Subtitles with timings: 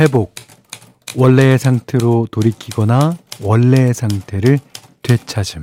[0.00, 0.34] 회복,
[1.16, 4.58] 원래의 상태로 돌이키거나 원래의 상태를
[5.02, 5.62] 되찾음.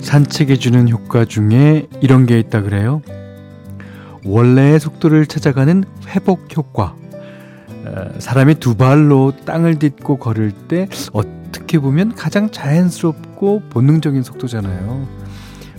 [0.00, 3.02] 산책해주는 효과 중에 이런 게 있다 그래요.
[4.24, 6.94] 원래의 속도를 찾아가는 회복 효과.
[7.84, 15.06] 어, 사람이 두 발로 땅을 딛고 걸을 때 어 떻게 보면 가장 자연스럽고 본능적인 속도잖아요.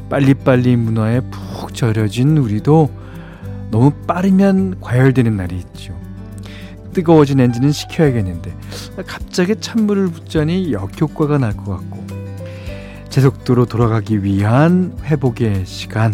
[0.09, 2.89] 빨리빨리 문화에 푹 절여진 우리도
[3.71, 5.97] 너무 빠르면 과열되는 날이 있죠.
[6.93, 8.55] 뜨거워진 엔진은 식혀야겠는데
[9.05, 11.99] 갑자기 찬물을 붓자니 역효과가 날 것 같고
[13.09, 16.13] 제 속도로 돌아가기 위한 회복의 시간.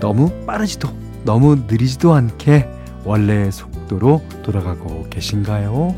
[0.00, 0.88] 너무 빠르지도
[1.24, 2.68] 너무 느리지도 않게
[3.04, 5.94] 원래의 속도로 돌아가고 계신가요?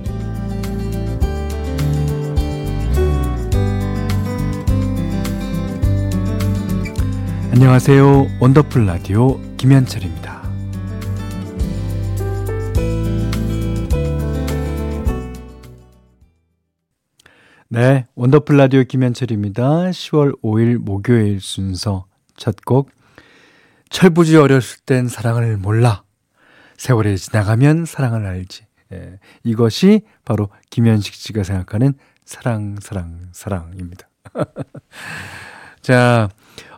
[7.52, 8.38] 안녕하세요.
[8.38, 10.40] 원더풀 라디오 김현철입니다.
[17.68, 19.90] 네, 원더풀 라디오 김현철입니다.
[19.90, 22.06] 10월 5일 목요일 순서
[22.36, 22.92] 첫 곡.
[23.88, 26.04] 철부지 어렸을 땐 사랑을 몰라.
[26.76, 28.64] 세월이 지나가면 사랑을 알지.
[28.92, 34.08] 예, 이것이 바로 김현식 씨가 생각하는 사랑, 사랑, 사랑입니다.
[35.82, 36.28] 자,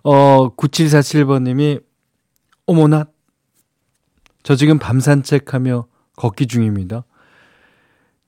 [0.04, 1.82] 어, 9747번님이,
[2.66, 3.06] 어머나,
[4.42, 5.86] 저 지금 밤 산책하며
[6.16, 7.04] 걷기 중입니다.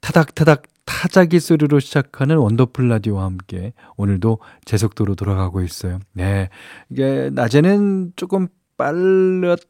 [0.00, 5.98] 타닥타닥 타자기 소리로 시작하는 원더풀 라디오와 함께 오늘도 제 속도로 돌아가고 있어요.
[6.12, 6.50] 네.
[6.90, 9.60] 이게 낮에는 조금 빨랐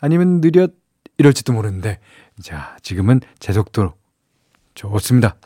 [0.00, 0.72] 아니면 느렸
[1.16, 1.98] 이럴지도 모르는데
[2.42, 3.94] 자, 지금은 제 속도로
[4.74, 5.36] 좋습니다.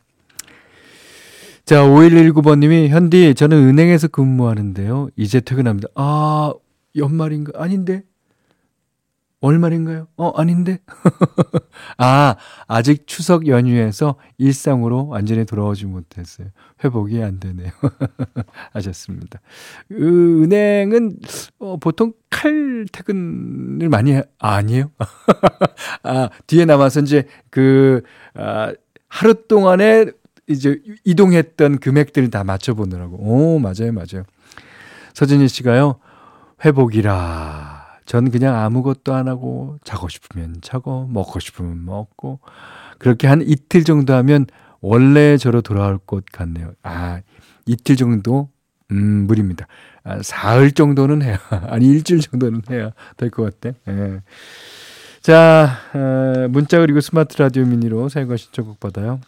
[1.73, 5.09] 자, 5119번 님이 현디 저는 은행에서 근무하는데요.
[5.17, 5.88] 이제 퇴근합니다.
[5.94, 6.53] 아,
[6.97, 7.53] 연말인가?
[7.55, 8.03] 아닌데.
[9.41, 10.06] 월말인가요?
[10.19, 10.81] 어, 아닌데?
[11.97, 12.37] 아,
[12.69, 16.49] 아직 추석 연휴에서 일상으로 완전히 돌아오지 못했어요.
[16.84, 17.71] 회복이 안 되네요.
[18.75, 19.41] 하셨습니다.
[19.88, 21.21] 그 은행은,
[21.59, 24.91] 어, 보통 칼 퇴근을 많이, 해, 아, 아니에요?
[26.05, 28.03] 아, 뒤에 남아서 이제 그,
[28.34, 28.75] 아,
[29.09, 30.12] 하루 동안에
[30.52, 33.16] 이제 이동했던 금액들을 다 맞춰보느라고.
[33.18, 34.24] 오, 맞아요, 맞아요.
[35.14, 35.96] 서진희 씨가요,
[36.64, 37.82] 회복이라.
[38.06, 42.40] 전 그냥 아무것도 안 하고 자고 싶으면 자고 먹고 싶으면 먹고
[42.98, 44.46] 그렇게 한 이틀 정도 하면
[44.80, 46.72] 원래 저로 돌아올 것 같네요.
[46.82, 47.20] 아,
[47.66, 48.48] 이틀 정도
[48.90, 49.66] 음, 무리입니다.
[50.04, 51.38] 아, 사흘 정도는 해야
[51.70, 53.76] 아니 일주일 정도는 해야 될 것 같아.
[53.88, 54.20] 예.
[55.20, 59.20] 자, 어, 문자 그리고 스마트 라디오 미니로 사연과 신청곡 받아요.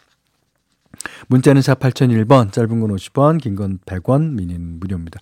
[1.27, 5.19] 문자는 4 8001번, 짧은 건 50원, 긴 건 100원, 미니는 무료입니다.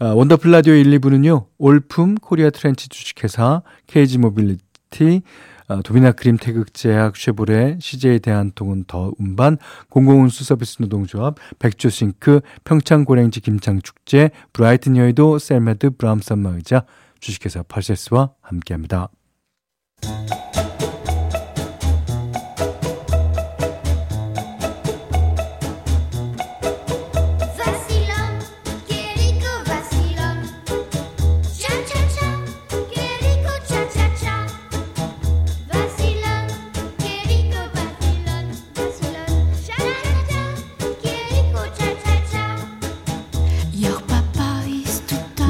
[0.00, 1.46] 아, 원더풀 라디오 1, 2부는요.
[1.58, 5.22] 올품 코리아 트렌치 주식회사 KG 모빌리티
[5.66, 9.56] 아, 도미나 크림 태극제약 쉐보레 CJ 대한통운 더 운반
[9.88, 16.84] 공공운수 서비스 노동조합 백조싱크 평창 고랭지 김창축제 브라이튼 여의도 셀메드 브람산마 의자
[17.20, 19.08] 주식회사 펄세스와 함께합니다.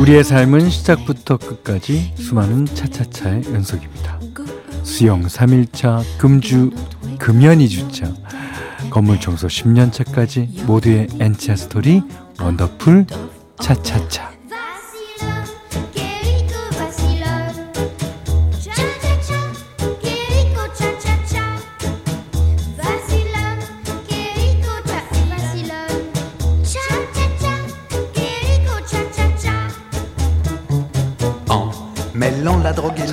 [0.05, 4.21] 우리의 삶은 시작부터 끝까지 수많은 차차차의 연속입니다.
[4.83, 6.73] 수영 3일차, 금주,
[7.19, 8.15] 금연 2주차,
[8.91, 12.03] 건물 청소 10년차까지 모두의 엔치아 스토리
[12.39, 13.07] 원더풀
[13.59, 14.34] 차차차.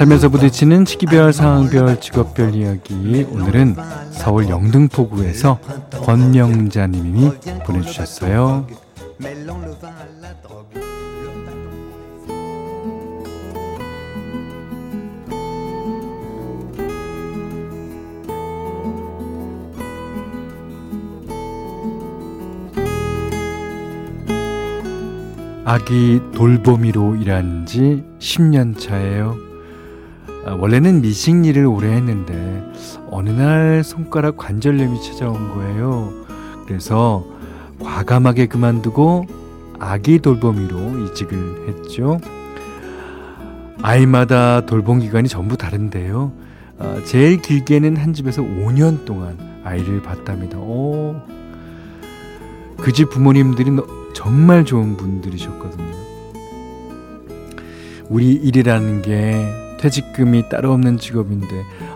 [0.02, 3.24] 살면서 부딪히는 시기별, 상황별, 직업별 이야기.
[3.30, 3.76] 오늘은
[4.10, 5.60] 서울 영등포구에서
[5.92, 7.30] 권명자님이
[7.68, 8.66] 보내주셨어요.
[25.64, 29.51] 아기 돌보미로 일한 지 10년 차예요.
[30.46, 32.64] 아, 원래는 미식 일을 오래 했는데
[33.10, 36.12] 어느 날 손가락 관절염이 찾아온 거예요.
[36.66, 37.26] 그래서
[37.82, 39.26] 과감하게 그만두고
[39.80, 42.20] 아기 돌보미로 이직을 했죠.
[43.82, 46.32] 아이마다 돌봄 기간이 전부 다른데요.
[46.80, 50.58] 아, 제일 길게는 한 집에서 5년 동안 아이를 봤답니다.
[50.58, 51.16] 오,
[52.78, 53.72] 그 집 부모님들이
[54.14, 55.92] 정말 좋은 분들이셨거든요.
[58.10, 59.46] 우리 일이라는 게
[59.82, 61.48] 퇴직금이 따로 없는 직업인데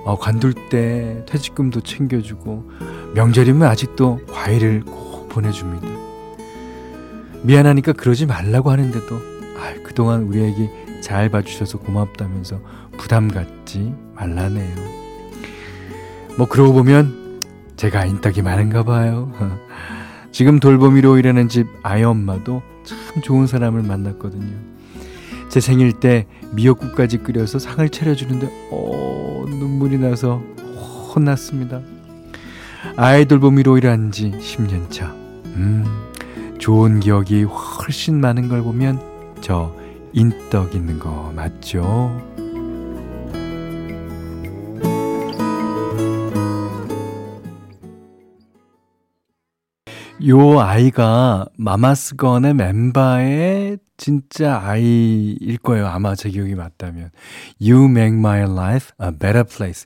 [0.06, 2.72] 어, 관둘 때 퇴직금도 챙겨주고
[3.14, 5.88] 명절이면 아직도 과일을 꼭 보내줍니다.
[7.44, 10.70] 미안하니까 그러지 말라고 하는데도 아, 그동안 우리 에게
[11.02, 12.60] 잘 봐주셔서 고맙다면서
[12.98, 14.76] 부담 갖지 말라네요.
[16.40, 17.44] 뭐 그러고 보면
[17.76, 19.32] 제가 인덕이 많은가 봐요.
[20.32, 24.75] 지금 돌보미로 일하는 집 아이 엄마도 참 좋은 사람을 만났거든요.
[25.56, 30.44] 제 생일 때 미역국까지 끓여서 상을 차려주는데 어, 눈물이 나서
[31.16, 31.80] 혼났습니다.
[32.98, 35.06] 아이 돌 보미로 일한 지 10년 차.
[35.46, 35.86] 음,
[36.58, 39.00] 좋은 기억이 훨씬 많은 걸 보면
[39.40, 39.74] 저
[40.12, 42.22] 인덕 있는 거 맞죠?
[50.28, 55.88] 요 아이가 마마스건의 멤버의 진짜 아이일 거예요.
[55.88, 57.12] 아마 제 기억이 맞다면.
[57.62, 59.86] You make my life a better place.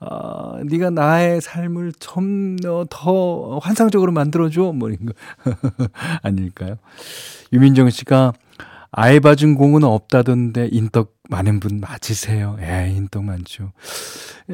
[0.00, 4.72] 어, 네가 나의 삶을 좀더 환상적으로 만들어줘.
[4.72, 5.12] 뭐 이런 거
[6.22, 6.76] 아닐까요?
[7.52, 8.34] 유민정 씨가
[8.90, 12.56] 아이 봐준 공은 없다던데 인덕 많은 분 맞으세요?
[12.60, 13.72] 예, 인덕 많죠.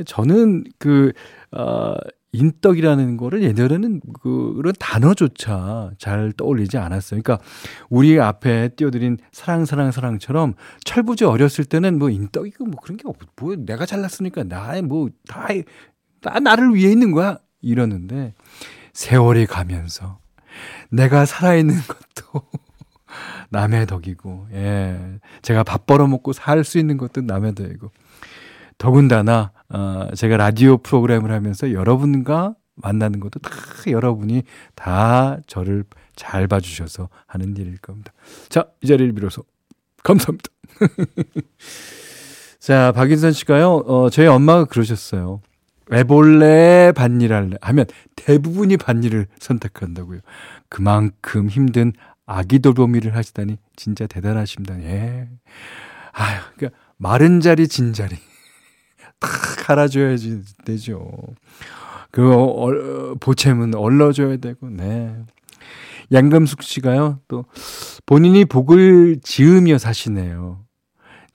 [0.06, 1.12] 저는 그,
[1.52, 1.94] 어,
[2.34, 7.22] 인덕이라는 거를 예전에는 그런 단어조차 잘 떠올리지 않았어요.
[7.22, 7.44] 그러니까
[7.88, 10.54] 우리 앞에 띄워드린 사랑, 사랑, 사랑처럼
[10.84, 15.48] 철부지 어렸을 때는 뭐 인덕이고 뭐 그런 게 없, 뭐 내가 잘났으니까 나의 뭐 다,
[16.20, 17.38] 다 나를 위해 있는 거야.
[17.60, 18.34] 이러는데
[18.92, 20.18] 세월이 가면서
[20.90, 22.42] 내가 살아있는 것도
[23.50, 25.18] 남의 덕이고, 예.
[25.42, 27.90] 제가 밥 벌어먹고 살 수 있는 것도 남의 덕이고.
[28.78, 33.50] 더군다나, 어, 제가 라디오 프로그램을 하면서 여러분과 만나는 것도 다
[33.86, 34.42] 여러분이
[34.74, 35.84] 다 저를
[36.16, 38.12] 잘 봐주셔서 하는 일일 겁니다.
[38.48, 39.42] 자, 이 자리를 빌어서
[40.02, 40.48] 감사합니다.
[42.58, 45.40] 자, 박인선 씨가요, 어, 저희 엄마가 그러셨어요.
[45.92, 47.84] 애볼래, 반일 할래 하면
[48.16, 50.20] 대부분이 반일을 선택한다고요.
[50.68, 51.92] 그만큼 힘든
[52.26, 54.80] 아기 돌보미를 하시다니 진짜 대단하십니다.
[54.82, 55.28] 예.
[56.12, 58.16] 아유, 그러니까 마른 자리 진 자리
[59.20, 61.10] 탁 갈아줘야지 되죠.
[62.10, 65.16] 그 어, 보채면 얼러줘야 되고, 네.
[66.12, 67.44] 양금숙 씨가요, 또
[68.06, 70.64] 본인이 복을 지으며 사시네요.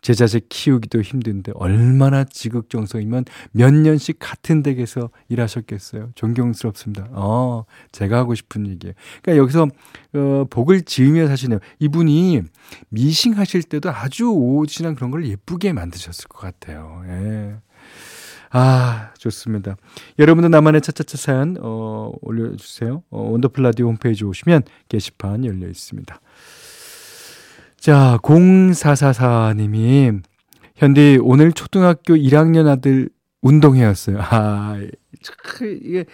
[0.01, 6.11] 제 자식 키우기도 힘든데 얼마나 지극정성이면 몇 년씩 같은 댁에서 일하셨겠어요.
[6.15, 7.09] 존경스럽습니다.
[7.11, 8.93] 어, 제가 하고 싶은 얘기예요.
[9.21, 9.67] 그러니까 여기서
[10.13, 11.59] 어, 복을 지으며 사시네요.
[11.79, 12.43] 이분이
[12.89, 17.03] 미싱하실 때도 아주 오진한 그런 걸 예쁘게 만드셨을 것 같아요.
[17.07, 17.55] 예.
[18.51, 19.75] 아, 좋습니다.
[20.17, 23.03] 여러분도 나만의 차차차 사연, 어, 올려주세요.
[23.11, 26.19] 어, 원더풀 라디오 홈페이지 오시면 게시판 열려 있습니다.
[27.77, 30.21] 자, 0444님이,
[30.75, 33.09] 현디, 오늘 초등학교 1학년 아들
[33.41, 34.17] 운동회였어요.
[34.19, 34.77] 아,
[35.61, 36.05] 이게,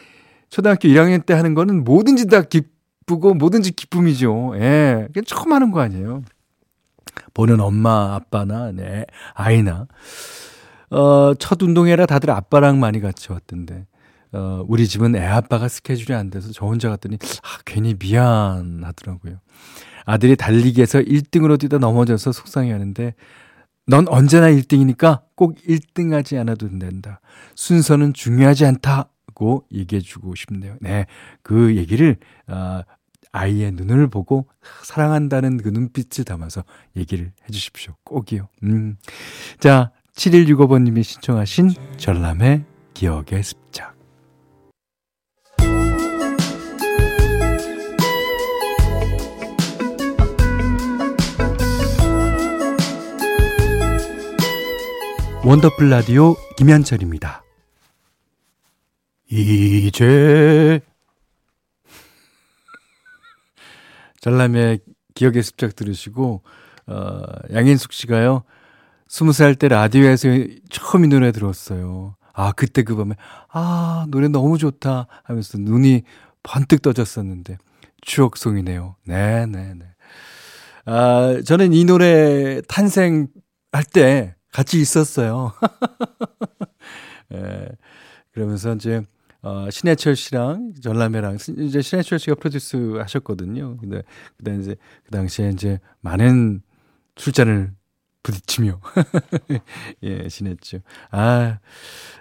[0.50, 4.54] 초등학교 1학년 때 하는 거는 뭐든지 다 기쁘고 뭐든지 기쁨이죠.
[4.58, 5.08] 예.
[5.25, 6.24] 처음 하는 거 아니에요.
[7.34, 9.88] 보는 엄마, 아빠나, 네, 아이나.
[10.92, 13.86] 어, 첫 운동회라 다들 아빠랑 많이 같이 왔던데.
[14.32, 19.39] 어, 우리 집은 애 아빠가 스케줄이 안 돼서 저 혼자 갔더니, 아, 괜히 미안하더라고요.
[20.06, 23.15] 아들이 달리기에서 1등으로 뛰다 넘어져서 속상해 하는데
[23.88, 27.22] 넌 언제나 1등이니까 꼭 1등 하지 않아도 된다.
[27.56, 30.75] 순서는 중요하지 않다고 얘기해 주고 싶네요.
[30.82, 31.06] 네.
[31.42, 32.82] 그 얘기를, 어,
[33.32, 34.48] 아이의 눈을 보고
[34.84, 36.63] 사랑한다는 그 눈빛을 담아서
[36.96, 37.96] 얘기를 해 주십시오.
[38.06, 38.48] 꼭이요.
[38.63, 38.98] 음.
[39.60, 43.95] 자, 7165번님이 신청하신 전람의 기억의 습작.
[55.43, 57.43] 원더풀 라디오 김현철입니다.
[59.29, 60.79] 이제
[64.22, 64.79] 전람의
[65.13, 66.41] 기억의 습작 들으시고
[66.88, 67.22] 어,
[67.53, 68.43] 양인숙 씨가요.
[69.15, 70.27] 스무 살 때 라디오에서
[70.69, 72.17] 처음 이 노래 들었어요.
[72.34, 73.15] 아 그때 그 밤에
[73.48, 76.03] 아 노래 너무 좋다 하면서 눈이
[76.43, 77.57] 번뜩 떠졌었는데
[78.01, 78.98] 추억송이네요.
[79.05, 79.74] 네네네.
[79.75, 79.86] 네.
[80.84, 85.53] 아 저는 이 노래 탄생할 때 같이 있었어요.
[87.36, 87.69] 예.
[88.34, 89.01] 그러면서 이제
[89.41, 93.77] 어, 신해철 씨랑 전람회랑 이제 신해철 씨가 프로듀스 하셨거든요.
[93.77, 94.01] 근데
[94.36, 96.62] 그 당시에 이제 많은
[97.15, 97.72] 술잔을
[98.25, 98.82] 부딪히며
[100.03, 100.79] 예 신했죠.
[101.12, 101.60] 아,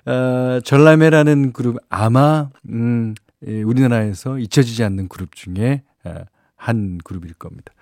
[0.05, 3.15] 어, 전람회라는 그룹 아마 음
[3.47, 6.25] 예, 우리나라에서 잊혀지지 않는 그룹 중에 아,
[6.57, 7.73] 한 그룹일 겁니다.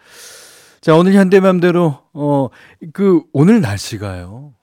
[0.80, 2.48] 자 오늘 현대맘대로 어
[2.92, 4.54] 그 오늘 날씨가요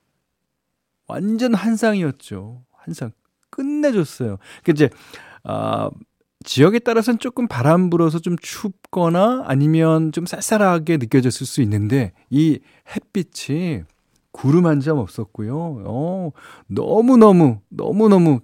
[1.08, 2.63] 완전 한상이었죠.
[2.78, 3.12] 한상
[3.50, 4.38] 끝내줬어요.
[4.63, 4.89] 그 이제
[5.44, 5.89] 아
[6.50, 12.58] 지역에 따라서는 조금 바람 불어서 좀 춥거나 아니면 좀 쌀쌀하게 느껴졌을 수 있는데 이
[12.96, 13.84] 햇빛이
[14.32, 15.84] 구름 한 점 없었고요.
[15.86, 16.32] 어,
[16.65, 18.39] 너무너무, 너무너무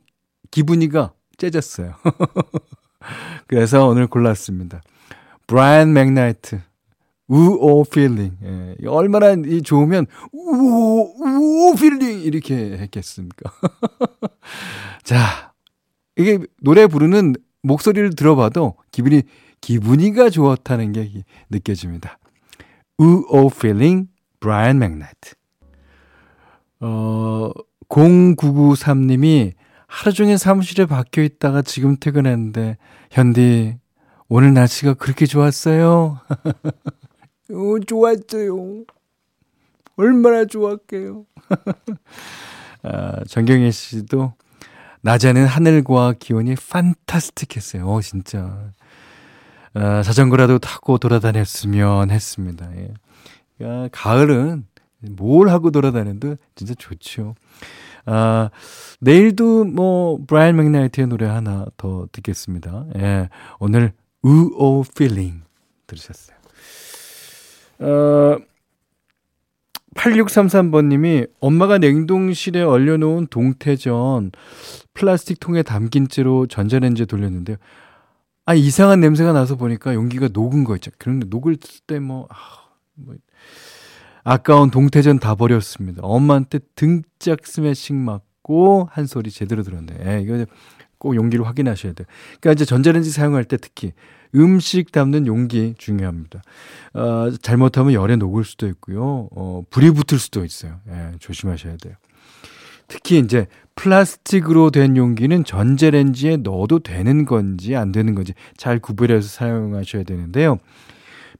[0.52, 1.96] 기분이가 째졌어요.
[3.48, 4.84] 그래서 오늘 골랐습니다.
[5.48, 6.62] 브라이언 맥나이트,
[7.28, 8.38] Uh Oh Feeling.
[8.44, 13.52] 예, 얼마나 이 좋으면 Uh Oh Feeling 이렇게 했겠습니까?
[15.02, 15.54] 자,
[16.18, 17.34] 이게 노래 부르는
[17.66, 19.24] 목소리를 들어봐도 기분이
[19.62, 22.20] 기분이가 좋았다는 게 느껴집니다.
[22.98, 24.08] Uh Oh Feeling
[24.40, 25.34] 브라이언 맥나이트.
[26.80, 27.52] 어
[27.90, 29.54] 0993님이
[29.88, 32.78] 하루 종일 사무실에 박혀 있다가 지금 퇴근했는데
[33.12, 33.78] 현디
[34.28, 36.20] 오늘 날씨가 그렇게 좋았어요.
[37.52, 38.84] 어, 좋았어요.
[39.96, 41.26] 얼마나 좋았게요.
[42.84, 44.34] 아, 정경혜 씨도
[45.06, 47.88] 낮에는 하늘과 기온이 판타스틱했어요.
[47.88, 48.72] 어, 진짜.
[49.76, 52.68] 아, 자전거라도 타고 돌아다녔으면 했습니다.
[52.76, 52.94] 예.
[53.62, 54.66] 아, 가을은
[55.12, 57.36] 뭘 하고 돌아다녀도 진짜 좋죠.
[58.08, 58.50] 아,
[59.00, 62.86] 내일도 뭐, 브라이언 맥나이트의 노래 하나 더 듣겠습니다.
[62.98, 63.30] 예.
[63.60, 63.94] 오늘,
[64.24, 65.44] Uh Oh Feeling
[65.86, 66.36] 들으셨어요.
[67.78, 68.38] 어,
[69.96, 74.32] 8633번님이 엄마가 냉동실에 얼려놓은 동태전
[74.94, 77.58] 플라스틱 통에 담긴 채로 전자레인지에 돌렸는데요.
[78.46, 80.92] 아, 이상한 냄새가 나서 보니까 용기가 녹은 거 있죠.
[81.00, 82.36] 그런데 녹을 때 뭐, 아,
[82.94, 83.16] 뭐,
[84.24, 86.02] 아까운 동태전 다 버렸습니다.
[86.04, 89.98] 엄마한테 등짝 스매싱 맞고 한 소리 제대로 들었네.
[90.06, 90.46] 예, 이거
[91.06, 92.08] 꼭 용기를 확인하셔야 돼요.
[92.42, 93.94] 그러니까 이제 전자레인지 사용할 때 특히
[94.34, 96.42] 음식 담는 용기 중요합니다.
[96.96, 99.30] 어, 잘못하면 열에 녹을 수도 있고요.
[99.36, 100.80] 어, 불이 붙을 수도 있어요.
[100.90, 101.94] 예, 조심하셔야 돼요.
[102.88, 103.46] 특히 이제
[103.76, 110.58] 플라스틱으로 된 용기는 전자레인지에 넣어도 되는 건지 안 되는 건지 잘 구별해서 사용하셔야 되는데요.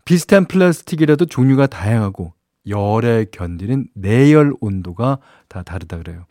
[0.06, 2.34] 비슷한 플라스틱이라도 종류가 다양하고
[2.68, 5.18] 열에 견디는 내열 온도가
[5.48, 6.26] 다 다르다 그래요.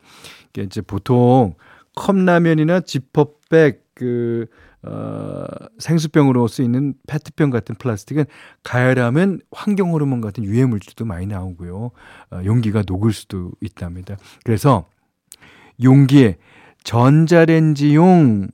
[0.51, 1.55] 이게 이제 보통
[1.97, 4.47] 컵라면이나 지퍼백 그
[4.83, 5.47] 어,
[5.79, 8.27] 생수병으로 쓰이는 페트병 같은 플라스틱은
[8.63, 11.91] 가열하면 환경 호르몬 같은 유해 물질도 많이 나오고요.
[12.31, 14.17] 어, 용기가 녹을 수도 있답니다.
[14.45, 14.87] 그래서
[15.83, 16.37] 용기에
[16.83, 18.49] 전자레인지용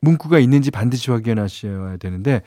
[0.00, 2.42] 문구가 있는지 반드시 확인하셔야 되는데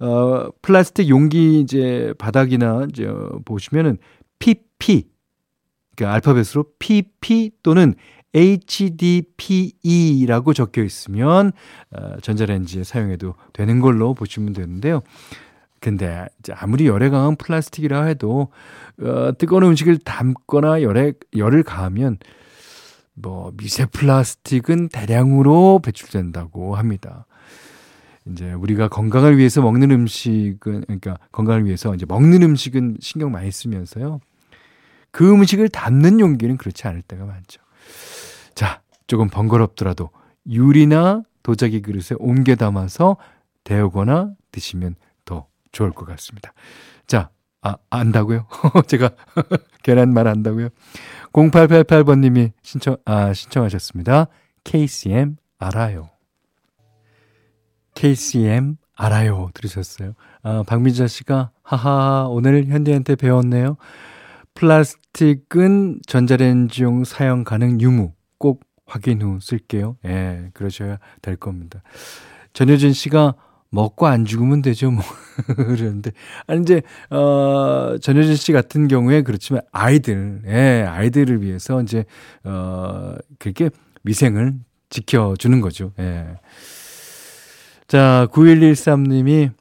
[0.00, 3.10] 어, 플라스틱 용기 이제 바닥이나 이제
[3.46, 3.96] 보시면은
[4.38, 5.08] PP
[5.96, 7.94] 그러니까 알파벳으로 PP 또는
[8.34, 9.72] HDPE라고
[10.52, 11.52] 적혀 있으면
[11.90, 15.02] 어, 전자레인지에 사용해도 되는 걸로 보시면 되는데요.
[15.80, 18.48] 근데 아무리 열에 강한 플라스틱이라 해도
[19.00, 22.18] 어, 뜨거운 음식을 담거나 열에 열을 가하면
[23.14, 27.26] 뭐 미세 플라스틱은 대량으로 배출된다고 합니다.
[28.26, 34.20] 이제 우리가 건강을 위해서 먹는 음식은 그러니까 건강을 위해서 이제 먹는 음식은 신경 많이 쓰면서요.
[35.10, 37.60] 그 음식을 담는 용기는 그렇지 않을 때가 많죠.
[38.54, 40.10] 자, 조금 번거롭더라도
[40.46, 43.16] 유리나 도자기 그릇에 옮겨 담아서
[43.64, 46.52] 데우거나 드시면 더 좋을 것 같습니다.
[47.06, 47.30] 자,
[47.62, 48.46] 아, 안다고요?
[48.86, 49.10] 제가
[49.82, 50.68] 계란말 안다고요?
[51.32, 54.26] 0888번님이 신청, 아, 신청하셨습니다.
[54.64, 56.10] KCM 알아요.
[57.94, 59.50] KCM 알아요.
[59.54, 60.14] 들으셨어요?
[60.42, 63.76] 아, 박민자 씨가, 하하, 오늘 현대한테 배웠네요.
[64.54, 68.12] 플라스틱은 전자레인지용 사용 가능 유무.
[68.44, 69.96] 꼭 확인 후 쓸게요.
[70.04, 71.80] 예, 그러셔야 될 겁니다.
[72.52, 73.36] 전효진 씨가
[73.70, 75.02] 먹고 안 죽으면 되죠, 뭐.
[75.56, 76.10] 그러는데.
[76.46, 82.04] 아니, 이제, 어, 전효진 씨 같은 경우에 그렇지만 아이들, 예, 아이들을 위해서 이제,
[82.44, 83.70] 어, 그렇게
[84.04, 84.52] 위생을
[84.90, 85.92] 지켜주는 거죠.
[85.98, 86.36] 예.
[87.88, 89.52] 자, 9113님이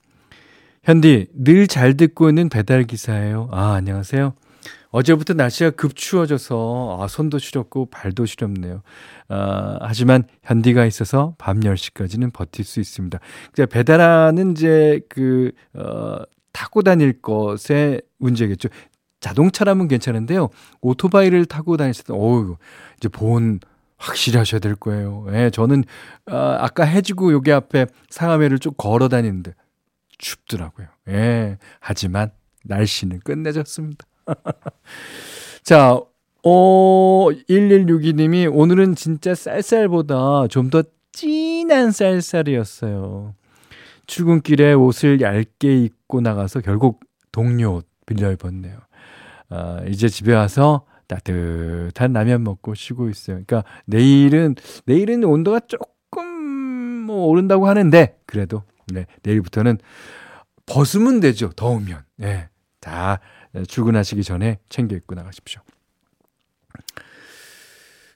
[0.84, 3.48] 현디, 늘 잘 듣고 있는 배달기사예요.
[3.54, 4.34] 아, 안녕하세요.
[4.94, 8.84] 어제부터 날씨가 급 추워져서 아, 손도 시렵고 발도 시렵네요.
[9.28, 13.20] 아, 하지만 현디가 있어서 밤 10시까지는 버틸 수 있습니다.
[13.52, 16.20] 이제 배달하는 이제 그, 어,
[16.52, 18.70] 타고 다닐 것의 문제겠죠.
[19.20, 20.50] 자동차라면 괜찮은데요.
[20.82, 22.58] 오토바이를 타고 다니실 때, 어우,
[22.98, 23.60] 이제 보온
[23.98, 25.26] 확실히 하셔야 될 거예요.
[25.32, 25.86] 예, 저는
[26.28, 29.56] 아, 아까 해지고 여기 앞에 상암회를 좀 걸어 다니는데
[30.20, 30.88] 춥더라고요.
[31.08, 31.58] 예.
[31.80, 32.30] 하지만
[32.66, 34.06] 날씨는 끝내줬습니다.
[35.64, 36.00] 자,
[36.44, 43.36] 어, 1162님이 오늘은 진짜 쌀쌀보다 좀 더 진한 쌀쌀이었어요.
[44.08, 47.00] 출근길에 옷을 얇게 입고 나가서 결국
[47.32, 48.78] 동료 옷 빌려 입었네요.
[49.50, 53.42] 아, 이제 집에 와서 따뜻한 라면 먹고 쉬고 있어요.
[53.46, 56.26] 그러니까 내일은 내일은 온도가 조금
[57.06, 59.78] 뭐 오른다고 하는데 그래도 네, 내일부터는
[60.66, 61.50] 벗으면 되죠.
[61.56, 62.04] 더우면.
[62.18, 62.50] 네.
[62.80, 63.20] 다
[63.68, 65.62] 출근하시기 전에 챙겨 입고 나가십시오.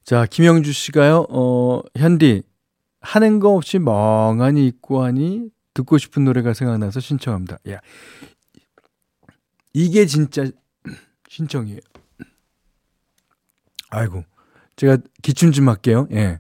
[0.04, 1.28] 자, 김영주 씨가요.
[1.30, 2.44] 어, 현디
[3.02, 7.60] 하는 거 없이 멍하니 있고 하니 듣고 싶은 노래가 생각나서 신청합니다.
[7.70, 7.80] 야.
[9.74, 10.46] 이게 진짜
[11.30, 11.80] 신청이에요.
[13.90, 14.24] 아이고.
[14.76, 16.08] 제가 기침 좀 할게요.
[16.12, 16.40] 예.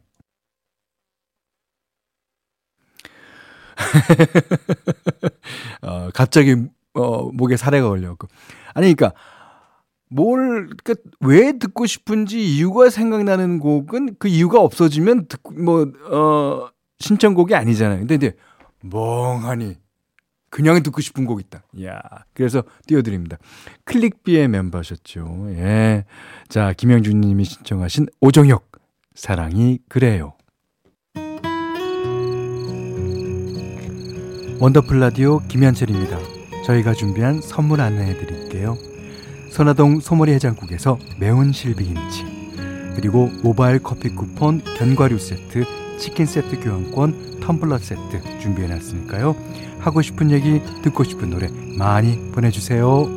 [5.82, 6.56] 어, 갑자기
[6.98, 8.27] 어, 목에 사례가 걸려갖고.
[8.74, 9.18] 아니, 그러니까
[10.10, 17.54] 뭘, 그니까 왜 듣고 싶은지 이유가 생각나는 곡은 그 이유가 없어지면 듣고, 뭐, 어, 신청곡이
[17.56, 18.00] 아니잖아요.
[18.00, 18.34] 근데 이제
[18.82, 19.75] 멍하니
[20.50, 21.63] 그냥 듣고 싶은 곡 있다.
[21.75, 22.00] 이야.
[22.34, 23.38] 그래서 띄워드립니다.
[23.84, 25.48] 클릭비의 멤버셨죠.
[25.51, 26.06] 예.
[26.48, 28.72] 자, 김영준 님이 신청하신 오정혁,
[29.13, 30.34] 사랑이 그래요.
[34.60, 36.37] 원더풀 라디오 김현철입니다.
[36.67, 38.77] 저희가 준비한 선물 안내해 드릴게요.
[39.51, 42.25] 선화동 소머리 해장국에서 매운 실비김치
[42.93, 45.63] 그리고 모바일 커피 쿠폰 견과류 세트
[45.97, 49.36] 치킨 세트 교환권 텀블러 세트 준비해 놨으니까요.
[49.79, 51.47] 하고 싶은 얘기 듣고 싶은 노래
[51.77, 53.07] 많이 보내주세요.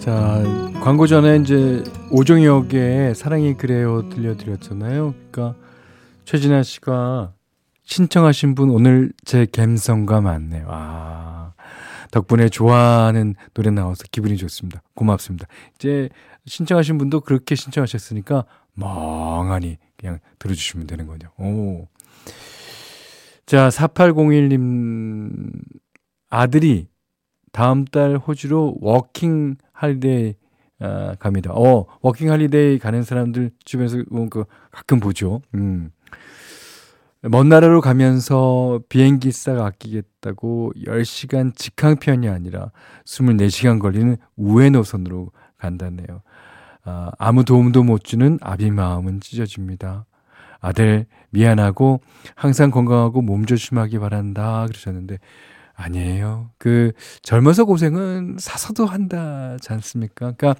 [0.00, 0.42] 자
[0.82, 5.14] 광고 전에 이제 오종혁의 사랑이 그래요 들려드렸잖아요.
[5.30, 5.64] 그러니까
[6.24, 7.34] 최진아 씨가
[7.82, 10.66] 신청하신 분 오늘 제 감성과 맞네요.
[10.68, 11.52] 아
[12.10, 14.82] 덕분에 좋아하는 노래 나와서 기분이 좋습니다.
[14.94, 15.46] 고맙습니다.
[15.74, 16.08] 이제
[16.46, 21.28] 신청하신 분도 그렇게 신청하셨으니까 멍하니 그냥 들어주시면 되는 거죠.
[21.38, 21.88] 오.
[23.46, 25.52] 자, 4801님
[26.30, 26.88] 아들이
[27.52, 30.34] 다음 달 호주로 working holiday
[30.80, 31.52] 아, 갑니다.
[31.52, 33.98] 어, working holiday 가는 사람들 주변에서
[34.30, 35.40] 그 가끔 보죠.
[35.54, 35.90] 음.
[37.30, 42.70] 먼 나라로 가면서 비행기 싹 아끼겠다고 10시간 직항편이 아니라
[43.06, 46.20] 24시간 걸리는 우회 노선으로 간다네요.
[46.84, 50.04] 아, 아무 도움도 못 주는 아비 마음은 찢어집니다.
[50.60, 52.00] 아들 미안하고
[52.34, 55.18] 항상 건강하고 몸 조심하기 바란다 그러셨는데
[55.74, 56.50] 아니에요.
[56.58, 60.32] 그 젊어서 고생은 사서도 한다지 않습니까?
[60.32, 60.54] 그러니까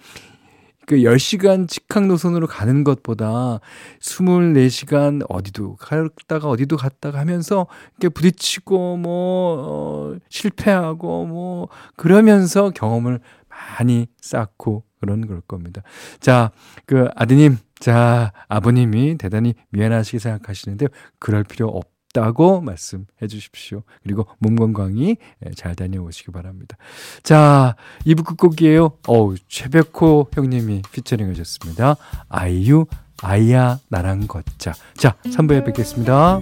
[0.87, 3.61] 그 10시간 직항 노선으로 가는 것보다
[4.01, 7.67] 24시간 어디도 갔다가 어디도 갔다가 하면서
[7.99, 15.83] 이렇게 부딪히고 뭐 어, 실패하고 뭐 그러면서 경험을 많이 쌓고 그런 걸 겁니다.
[16.21, 16.51] 자,
[16.87, 23.83] 그 아드님, 자, 아버님이 대단히 미안하시게 생각하시는데 그럴 필요 없 다고 말씀해 주십시오.
[24.05, 26.79] 그리고 몸 건강히 예, 잘 다녀오시기 바랍니다.
[27.23, 28.99] 자, 2부 끝곡이에요.
[29.09, 31.97] 어우, 최백호 형님이 피처링 하셨습니다.
[32.29, 32.87] 아이유,
[33.21, 34.75] 아이야, 나랑 걷자.
[34.97, 36.41] 자, 3부에 뵙겠습니다.